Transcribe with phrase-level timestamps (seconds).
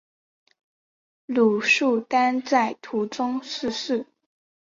[1.27, 4.07] 鲁速丹在途中逝世。